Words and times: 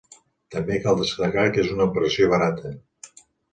També 0.55 0.77
cal 0.85 0.97
destacar 1.01 1.45
que 1.57 1.63
és 1.65 1.71
una 1.77 1.87
operació 1.91 2.33
barata. 2.35 2.75